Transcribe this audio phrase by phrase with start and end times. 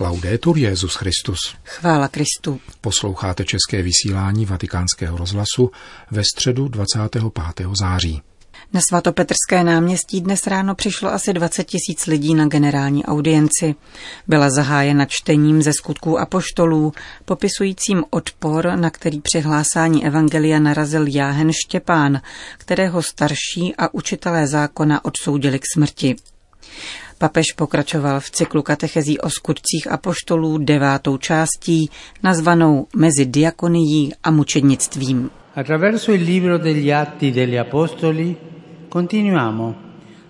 [0.00, 1.38] Laudetur Jezus Christus.
[1.64, 2.60] Chvála Kristu.
[2.80, 5.70] Posloucháte české vysílání Vatikánského rozhlasu
[6.10, 7.24] ve středu 25.
[7.80, 8.22] září.
[8.72, 13.74] Na svatopetrské náměstí dnes ráno přišlo asi 20 tisíc lidí na generální audienci.
[14.26, 16.92] Byla zahájena čtením ze skutků apoštolů,
[17.24, 22.20] popisujícím odpor, na který při hlásání evangelia narazil Jáhen Štěpán,
[22.58, 26.16] kterého starší a učitelé zákona odsoudili k smrti.
[27.24, 31.90] Papež pokračoval v cyklu katechezí o skutcích apoštolů devátou částí,
[32.22, 35.30] nazvanou Mezi diakonií a mučednictvím.
[35.56, 38.36] Attraverso il libro degli Atti degli Apostoli
[38.88, 39.74] continuiamo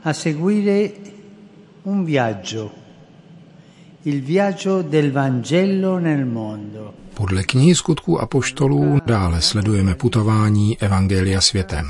[0.05, 0.91] a seguire
[1.83, 2.71] un viaggio,
[4.03, 6.95] il viaggio del Vangelo nel mondo.
[7.15, 11.87] Podle knihy skutků apoštolů dále sledujeme putování Evangelia světem.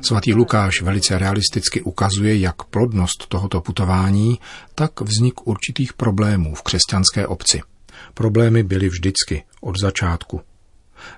[0.00, 4.38] Svatý Lukáš velice realisticky ukazuje jak plodnost tohoto putování,
[4.74, 7.60] tak vznik určitých problémů v křesťanské obci.
[8.14, 10.40] Problémy byly vždycky, od začátku.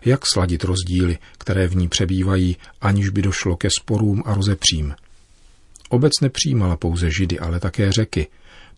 [0.05, 4.95] Jak sladit rozdíly, které v ní přebývají, aniž by došlo ke sporům a rozepřím.
[5.89, 8.27] Obec nepřijímala pouze židy, ale také řeky,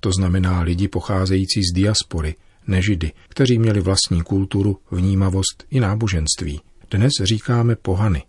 [0.01, 2.35] to znamená lidi pocházející z diaspory,
[2.67, 6.61] nežidy, kteří měli vlastní kulturu, vnímavost i náboženství.
[6.91, 8.23] Dnes říkáme pohany.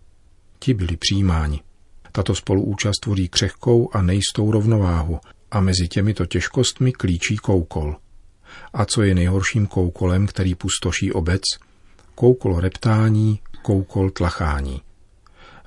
[0.59, 1.61] Ti byli přijímáni.
[2.11, 5.19] Tato spoluúčast tvoří křehkou a nejistou rovnováhu
[5.51, 7.95] a mezi těmito těžkostmi klíčí koukol.
[8.73, 11.41] A co je nejhorším koukolem, který pustoší obec?
[12.15, 14.81] Koukol reptání, koukol tlachání.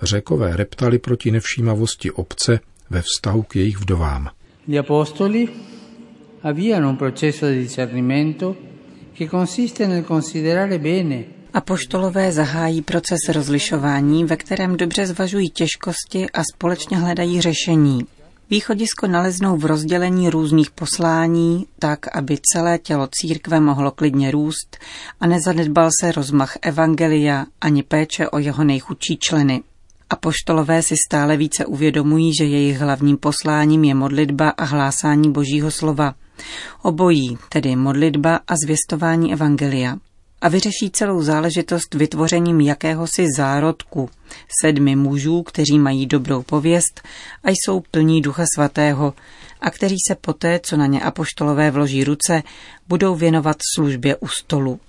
[0.03, 4.31] Řekové reptali proti nevšímavosti obce ve vztahu k jejich vdovám.
[4.67, 5.49] Gli apostoli
[6.43, 8.57] avviano un processo di discernimento
[9.13, 16.43] che consiste nel considerare bene Apoštolové zahájí proces rozlišování, ve kterém dobře zvažují těžkosti a
[16.55, 18.07] společně hledají řešení.
[18.51, 24.79] Východisko naleznou v rozdělení různých poslání, tak, aby celé tělo církve mohlo klidně růst
[25.21, 29.63] a nezanedbal se rozmach evangelia ani péče o jeho nejchudší členy.
[30.11, 36.15] Apoštolové si stále více uvědomují, že jejich hlavním posláním je modlitba a hlásání božího slova.
[36.83, 39.97] Obojí, tedy modlitba a zvěstování evangelia
[40.43, 44.11] a vyřeší celou záležitost vytvořením jakéhosi zárodku
[44.63, 47.01] sedmi mužů, kteří mají dobrou pověst
[47.45, 49.15] a jsou plní ducha svatého
[49.61, 52.43] a kteří se poté, co na ně apoštolové vloží ruce,
[52.89, 54.81] budou věnovat službě u stolu.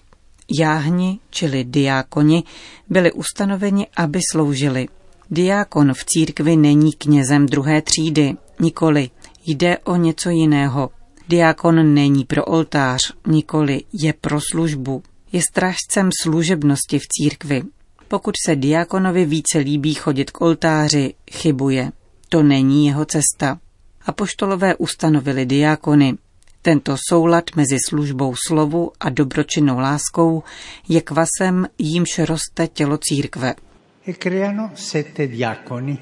[0.59, 2.44] Jáhni, čili diákoni,
[2.90, 4.88] byli ustanoveni, aby sloužili.
[5.31, 9.09] Diákon v církvi není knězem druhé třídy, nikoli,
[9.46, 10.90] jde o něco jiného.
[11.30, 17.63] Diákon není pro oltář, nikoli je pro službu je strážcem služebnosti v církvi.
[18.07, 21.91] Pokud se diakonovi více líbí chodit k oltáři, chybuje.
[22.29, 23.59] To není jeho cesta.
[24.05, 26.17] Apoštolové ustanovili diakony.
[26.61, 30.44] Tento soulad mezi službou slovu a dobročinnou láskou
[30.89, 33.55] je kvasem, jímž roste tělo církve.
[34.07, 35.97] E creano sette diaconi.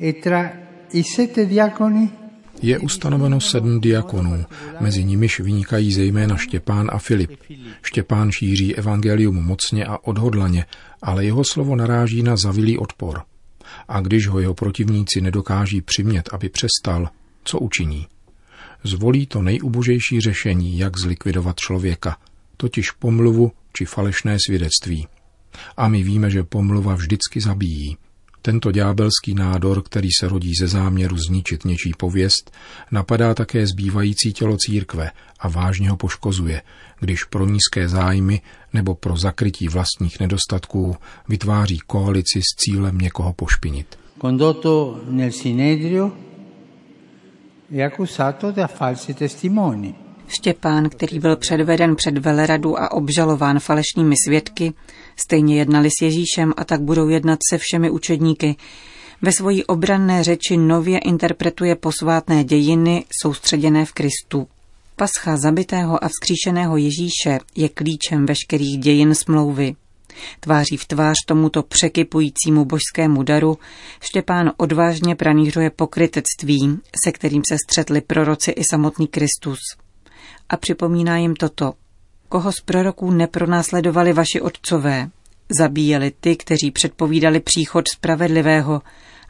[0.00, 0.52] E tra
[0.92, 2.23] i sette diaconi
[2.66, 4.44] je ustanoveno sedm diakonů,
[4.80, 7.30] mezi nimiž vynikají zejména Štěpán a Filip.
[7.82, 10.66] Štěpán šíří evangelium mocně a odhodlaně,
[11.02, 13.22] ale jeho slovo naráží na zavilý odpor.
[13.88, 17.08] A když ho jeho protivníci nedokáží přimět, aby přestal,
[17.44, 18.06] co učiní?
[18.84, 22.16] Zvolí to nejubožejší řešení, jak zlikvidovat člověka,
[22.56, 25.06] totiž pomluvu či falešné svědectví.
[25.76, 27.96] A my víme, že pomluva vždycky zabíjí.
[28.46, 32.50] Tento ďábelský nádor, který se rodí ze záměru zničit něčí pověst,
[32.90, 35.10] napadá také zbývající tělo církve
[35.40, 36.62] a vážně ho poškozuje,
[37.00, 38.40] když pro nízké zájmy
[38.72, 40.96] nebo pro zakrytí vlastních nedostatků
[41.28, 43.98] vytváří koalici s cílem někoho pošpinit.
[44.20, 46.12] Condotto nel Sinedrio
[47.72, 49.94] è accusato da falsi testimoni.
[50.28, 54.72] Štěpán, který byl předveden před veleradu a obžalován falešnými svědky,
[55.16, 58.56] stejně jednali s Ježíšem a tak budou jednat se všemi učedníky.
[59.22, 64.48] Ve svojí obranné řeči nově interpretuje posvátné dějiny soustředěné v Kristu.
[64.96, 69.74] Pascha zabitého a vzkříšeného Ježíše je klíčem veškerých dějin smlouvy.
[70.40, 73.58] Tváří v tvář tomuto překypujícímu božskému daru
[74.00, 79.58] Štěpán odvážně pranířuje pokrytectví, se kterým se střetli proroci i samotný Kristus
[80.48, 81.72] a připomíná jim toto.
[82.28, 85.10] Koho z proroků nepronásledovali vaši otcové?
[85.58, 88.82] Zabíjeli ty, kteří předpovídali příchod spravedlivého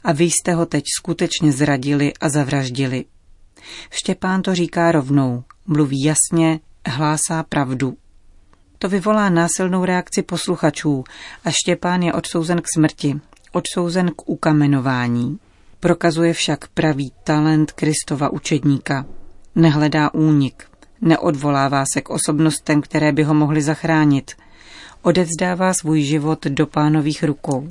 [0.05, 3.05] a vy jste ho teď skutečně zradili a zavraždili.
[3.91, 7.96] Štěpán to říká rovnou, mluví jasně, hlásá pravdu.
[8.79, 11.05] To vyvolá násilnou reakci posluchačů
[11.44, 13.20] a Štěpán je odsouzen k smrti,
[13.52, 15.38] odsouzen k ukamenování.
[15.81, 19.06] Prokazuje však pravý talent Kristova učedníka.
[19.55, 20.64] Nehledá únik,
[21.00, 24.32] Neodvolává se k osobnostem, které by ho mohly zachránit.
[25.02, 27.69] Odevzdává svůj život do pánových rukou.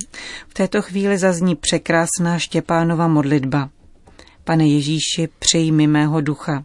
[0.48, 3.70] V této chvíli zazní překrásná Štěpánova modlitba.
[4.44, 6.64] Pane Ježíši, přijmi mého ducha.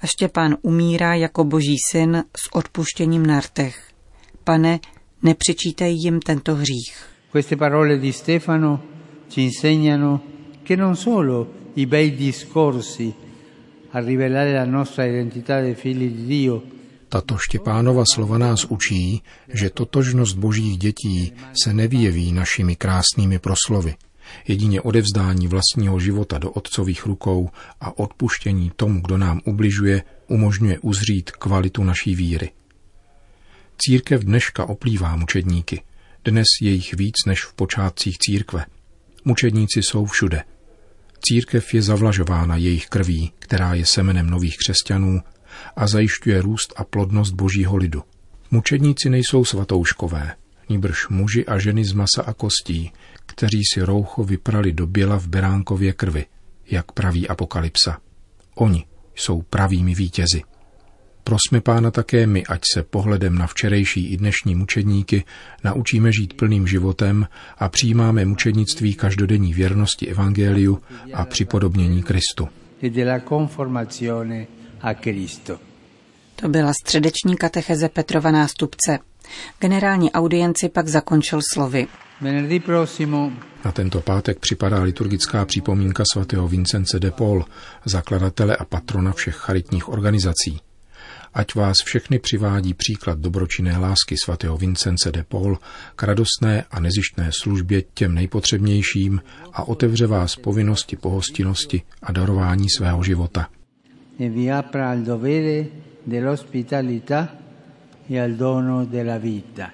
[0.00, 3.82] A Štěpán umírá jako boží syn s odpuštěním na rtech.
[4.44, 4.80] Pane,
[5.22, 6.96] nepřičítej jim tento hřích.
[7.32, 8.80] Queste parole di Stefano
[9.28, 10.20] ci insegnano
[10.64, 11.46] che non solo
[11.76, 13.14] i bei discorsi
[17.10, 21.32] tato Štěpánova slova nás učí, že totožnost božích dětí
[21.62, 23.94] se nevyjeví našimi krásnými proslovy.
[24.48, 27.50] Jedině odevzdání vlastního života do otcových rukou
[27.80, 32.50] a odpuštění tomu, kdo nám ubližuje, umožňuje uzřít kvalitu naší víry.
[33.78, 35.82] Církev dneška oplývá mučedníky.
[36.24, 38.66] Dnes je jich víc než v počátcích církve.
[39.24, 40.42] Mučedníci jsou všude.
[41.28, 45.20] Církev je zavlažována jejich krví, která je semenem nových křesťanů
[45.76, 48.02] a zajišťuje růst a plodnost božího lidu.
[48.50, 50.34] Mučedníci nejsou svatouškové,
[50.68, 52.92] níbrž muži a ženy z masa a kostí,
[53.26, 56.26] kteří si roucho vyprali do běla v beránkově krvi,
[56.70, 57.98] jak praví apokalypsa.
[58.54, 58.84] Oni
[59.14, 60.42] jsou pravými vítězi.
[61.24, 65.24] Prosme pána také my, ať se pohledem na včerejší i dnešní mučedníky
[65.64, 67.26] naučíme žít plným životem
[67.58, 70.78] a přijímáme mučednictví každodenní věrnosti Evangeliu
[71.14, 72.48] a připodobnění Kristu.
[76.36, 78.98] To byla středeční katecheze Petrova nástupce.
[79.60, 81.86] Generální audienci pak zakončil slovy.
[83.64, 87.44] Na tento pátek připadá liturgická připomínka svatého Vincence de Paul,
[87.84, 90.60] zakladatele a patrona všech charitních organizací.
[91.34, 95.58] Ať vás všechny přivádí příklad dobročinné lásky svatého Vincence de Paul
[95.96, 99.22] k radostné a nezištné službě těm nejpotřebnějším
[99.52, 103.48] a otevře vás povinnosti pohostinnosti a darování svého života.
[104.18, 105.64] Vi apra al dovere
[106.06, 107.28] dell'ospitalità
[108.10, 109.70] al dono della vita.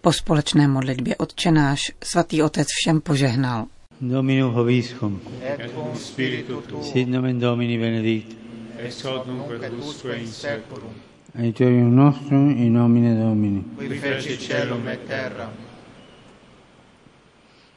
[0.00, 3.66] Po společné modlitbě odčenáš svatý otec všem požehnal.
[4.00, 5.20] Dominum hoviscum.
[5.42, 6.82] Et cum spiritu tuo.
[6.82, 8.41] Sit nomen Domini benedictum.
[8.82, 10.94] Es hoc nunc et usque in seculum.
[11.38, 13.62] Aiuterium nostrum in nomine Domini.
[13.76, 15.48] Qui feci celum et terra.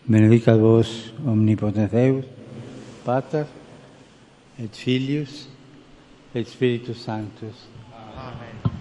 [0.08, 2.26] Benedicat vos omnipotens Deus,
[3.04, 3.46] Pater
[4.58, 5.48] et Filius
[6.34, 7.68] et Spiritus Sanctus.
[8.18, 8.74] Amen.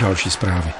[0.00, 0.72] Další zprávy.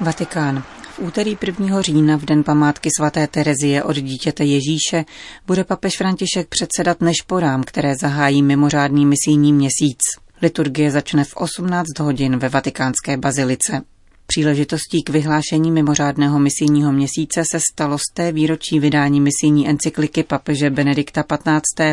[0.00, 0.77] Vatikán.
[0.98, 1.82] Úterý 1.
[1.82, 5.04] října v den památky svaté Terezie od dítěte Ježíše
[5.46, 9.98] bude papež František předsedat nešporám, které zahájí mimořádný misijní měsíc.
[10.42, 13.82] Liturgie začne v 18 hodin ve vatikánské bazilice.
[14.26, 20.70] Příležitostí k vyhlášení mimořádného misijního měsíce se stalo z té výročí vydání misijní encykliky papeže
[20.70, 21.84] Benedikta XV.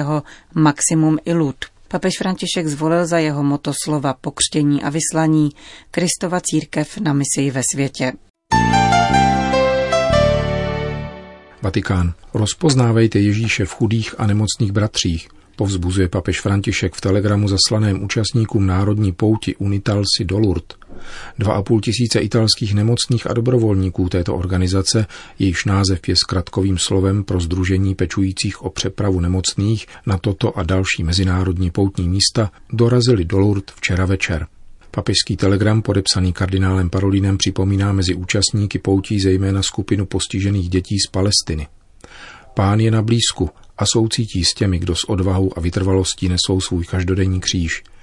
[0.53, 1.55] Maximum Illud,
[1.87, 5.49] Papež František zvolil za jeho moto slova pokřtění a vyslaní
[5.91, 8.13] Kristova církev na misi ve světě.
[11.65, 12.13] Vatikán.
[12.33, 19.11] Rozpoznávejte Ježíše v chudých a nemocných bratřích, povzbuzuje papež František v telegramu zaslaném účastníkům národní
[19.11, 20.77] pouti Unitalsi do Lourdes.
[21.39, 25.07] Dva a půl tisíce italských nemocných a dobrovolníků této organizace,
[25.39, 31.03] jejíž název je zkratkovým slovem pro združení pečujících o přepravu nemocných na toto a další
[31.03, 34.47] mezinárodní poutní místa, dorazili do Lourdes včera večer.
[34.95, 41.67] Papežský telegram podepsaný kardinálem Parolínem připomíná mezi účastníky poutí zejména skupinu postižených dětí z Palestiny.
[42.53, 46.85] Pán je na blízku a soucítí s těmi, kdo s odvahou a vytrvalostí nesou svůj
[46.85, 47.83] každodenní kříž–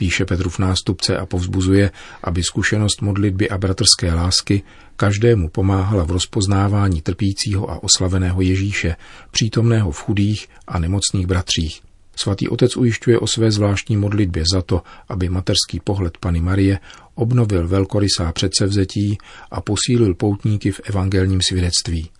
[0.00, 1.90] píše Petrův nástupce a povzbuzuje,
[2.24, 4.62] aby zkušenost modlitby a bratrské lásky
[4.96, 8.96] každému pomáhala v rozpoznávání trpícího a oslaveného Ježíše,
[9.30, 11.89] přítomného v chudých a nemocných bratřích.
[12.16, 16.78] Svatý otec ujišťuje o své zvláštní modlitbě za to, aby materský pohled Pany Marie
[17.14, 19.18] obnovil velkorysá předsevzetí
[19.50, 22.10] a posílil poutníky v evangelním svědectví.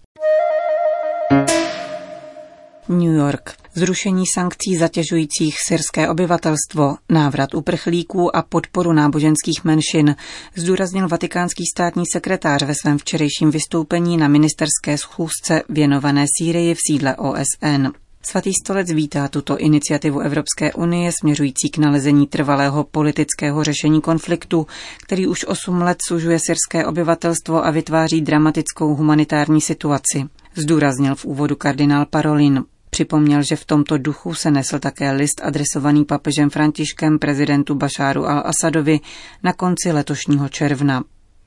[2.89, 3.55] New York.
[3.75, 10.17] Zrušení sankcí zatěžujících syrské obyvatelstvo, návrat uprchlíků a podporu náboženských menšin,
[10.57, 17.17] zdůraznil vatikánský státní sekretář ve svém včerejším vystoupení na ministerské schůzce věnované Sýrii v sídle
[17.17, 18.00] OSN.
[18.23, 24.67] Svatý stolec vítá tuto iniciativu Evropské unie směřující k nalezení trvalého politického řešení konfliktu,
[25.03, 30.25] který už 8 let sužuje syrské obyvatelstvo a vytváří dramatickou humanitární situaci.
[30.55, 32.65] Zdůraznil v úvodu kardinál Parolin.
[32.91, 39.01] Připomněl, že v tomto duchu se nesl také list adresovaný papežem Františkem prezidentu Bašáru al-Asadovi
[39.43, 41.05] na konci letošního června.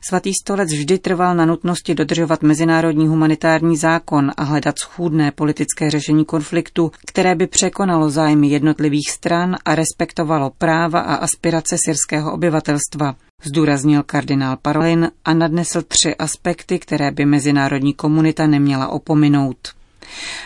[0.09, 6.25] Svatý stolec vždy trval na nutnosti dodržovat mezinárodní humanitární zákon a hledat schůdné politické řešení
[6.25, 14.03] konfliktu, které by překonalo zájmy jednotlivých stran a respektovalo práva a aspirace syrského obyvatelstva, zdůraznil
[14.03, 19.57] kardinál Parolin a nadnesl tři aspekty, které by mezinárodní komunita neměla opominout.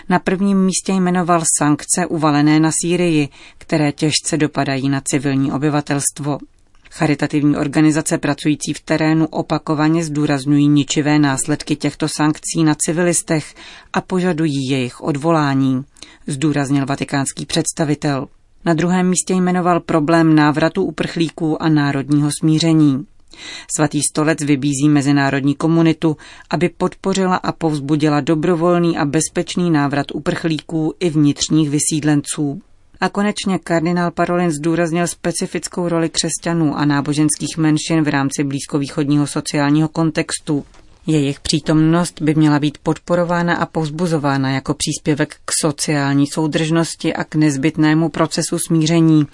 [0.09, 6.37] Na prvním místě jmenoval sankce uvalené na Sýrii, které těžce dopadají na civilní obyvatelstvo.
[6.91, 13.55] Charitativní organizace pracující v terénu opakovaně zdůrazňují ničivé následky těchto sankcí na civilistech
[13.93, 15.83] a požadují jejich odvolání,
[16.27, 18.27] zdůraznil vatikánský představitel.
[18.65, 23.05] Na druhém místě jmenoval problém návratu uprchlíků a národního smíření.
[23.75, 26.17] Svatý stolec vybízí mezinárodní komunitu,
[26.49, 32.61] aby podpořila a povzbudila dobrovolný a bezpečný návrat uprchlíků i vnitřních vysídlenců.
[32.99, 39.87] A konečně kardinál Parolin zdůraznil specifickou roli křesťanů a náboženských menšin v rámci blízkovýchodního sociálního
[39.87, 40.65] kontextu.
[41.09, 47.35] Jejich přítomnost by měla být podporována a povzbuzována jako příspěvek k sociální soudržnosti a k
[47.35, 49.27] nezbytnému procesu smíření,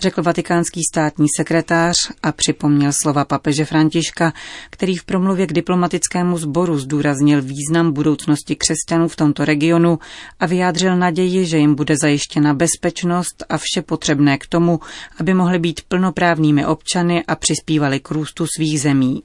[0.00, 4.32] řekl vatikánský státní sekretář a připomněl slova papeže Františka,
[4.70, 9.98] který v promluvě k diplomatickému sboru zdůraznil význam budoucnosti křesťanů v tomto regionu
[10.40, 14.80] a vyjádřil naději, že jim bude zajištěna bezpečnost a vše potřebné k tomu,
[15.20, 19.22] aby mohli být plnoprávnými občany a přispívali k růstu svých zemí.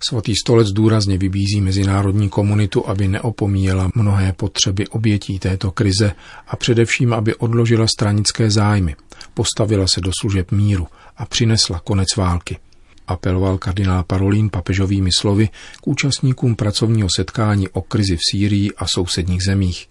[0.00, 6.12] Svatý stolec důrazně vybízí mezinárodní komunitu, aby neopomíjela mnohé potřeby obětí této krize
[6.48, 8.96] a především, aby odložila stranické zájmy,
[9.34, 10.86] postavila se do služeb míru
[11.16, 12.58] a přinesla konec války.
[13.06, 15.48] Apeloval kardinál Parolín papežovými slovy
[15.82, 19.88] k účastníkům pracovního setkání o krizi v Sýrii a sousedních zemích.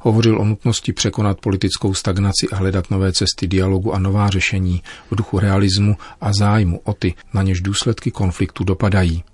[0.00, 5.16] Hovořil o nutnosti překonat politickou stagnaci a hledat nové cesty dialogu a nová řešení v
[5.16, 9.24] duchu realismu a zájmu o ty, na něž důsledky konfliktu dopadají.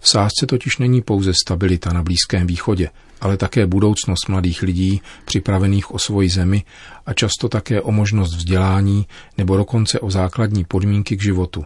[0.00, 5.94] V sázce totiž není pouze stabilita na Blízkém východě, ale také budoucnost mladých lidí připravených
[5.94, 6.64] o svoji zemi
[7.06, 9.06] a často také o možnost vzdělání
[9.38, 11.64] nebo dokonce o základní podmínky k životu.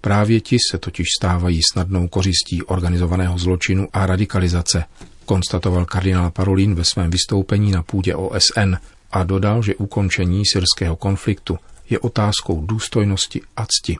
[0.00, 4.84] Právě ti se totiž stávají snadnou kořistí organizovaného zločinu a radikalizace,
[5.24, 8.74] konstatoval kardinál Parolin ve svém vystoupení na půdě OSN
[9.10, 11.58] a dodal, že ukončení syrského konfliktu
[11.90, 13.96] je otázkou důstojnosti a cti.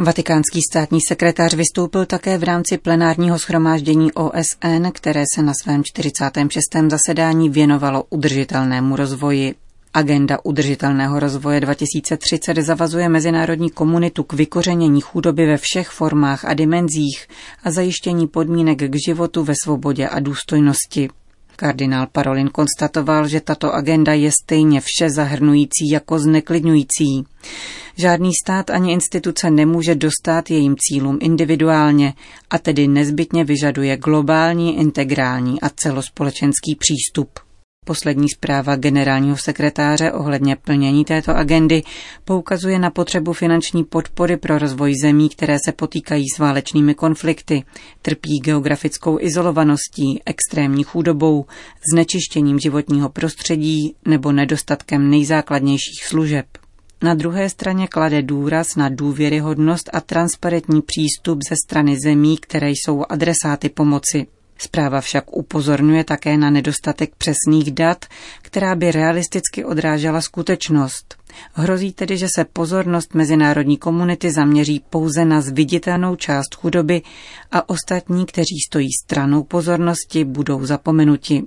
[0.00, 6.64] Vatikánský státní sekretář vystoupil také v rámci plenárního schromáždění OSN, které se na svém 46.
[6.90, 9.54] zasedání věnovalo udržitelnému rozvoji.
[9.94, 17.26] Agenda udržitelného rozvoje 2030 zavazuje mezinárodní komunitu k vykořenění chudoby ve všech formách a dimenzích
[17.64, 21.08] a zajištění podmínek k životu ve svobodě a důstojnosti.
[21.56, 27.24] Kardinál Parolin konstatoval, že tato agenda je stejně vše zahrnující jako zneklidňující.
[28.00, 32.14] Žádný stát ani instituce nemůže dostat jejím cílům individuálně
[32.50, 37.30] a tedy nezbytně vyžaduje globální, integrální a celospolečenský přístup.
[37.84, 41.82] Poslední zpráva generálního sekretáře ohledně plnění této agendy
[42.24, 47.64] poukazuje na potřebu finanční podpory pro rozvoj zemí, které se potýkají s válečnými konflikty,
[48.02, 51.46] trpí geografickou izolovaností, extrémní chudobou,
[51.92, 56.46] znečištěním životního prostředí nebo nedostatkem nejzákladnějších služeb.
[57.02, 63.04] Na druhé straně klade důraz na důvěryhodnost a transparentní přístup ze strany zemí, které jsou
[63.08, 64.26] adresáty pomoci.
[64.58, 68.04] Zpráva však upozorňuje také na nedostatek přesných dat,
[68.42, 71.16] která by realisticky odrážela skutečnost.
[71.52, 77.02] Hrozí tedy, že se pozornost mezinárodní komunity zaměří pouze na zviditelnou část chudoby
[77.52, 81.42] a ostatní, kteří stojí stranou pozornosti, budou zapomenuti.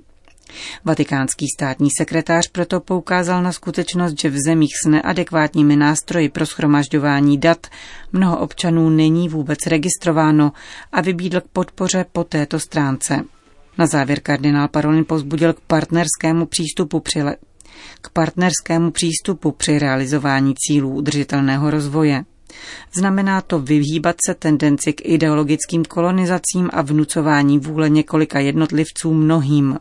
[0.84, 7.38] Vatikánský státní sekretář proto poukázal na skutečnost, že v zemích s neadekvátními nástroji pro schromažďování
[7.38, 7.66] dat
[8.12, 10.52] mnoho občanů není vůbec registrováno
[10.92, 13.24] a vybídl k podpoře po této stránce.
[13.78, 17.36] Na závěr kardinál Parolin pozbudil k partnerskému přístupu při le-
[18.00, 22.24] k partnerskému přístupu při realizování cílů udržitelného rozvoje.
[22.94, 29.78] Znamená to vyhýbat se tendenci k ideologickým kolonizacím a vnucování vůle několika jednotlivců mnohým.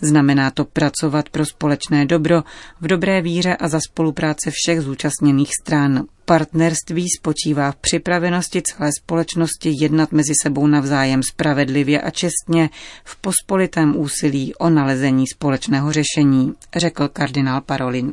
[0.00, 2.42] Znamená to pracovat pro společné dobro
[2.80, 6.04] v dobré víře a za spolupráce všech zúčastněných stran.
[6.24, 12.70] Partnerství spočívá v připravenosti celé společnosti jednat mezi sebou navzájem spravedlivě a čestně
[13.04, 18.12] v pospolitém úsilí o nalezení společného řešení, řekl kardinál Parolin.